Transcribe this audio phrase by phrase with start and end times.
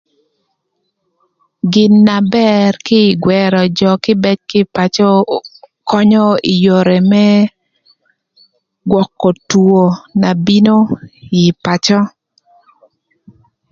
[1.71, 5.07] Gin na bër kï ï gwërö jö kïbëc kï ï pacö
[5.89, 7.25] könyö ï yore më
[8.89, 9.81] gwökö two
[10.21, 10.77] na bino
[11.41, 11.99] ï pacö.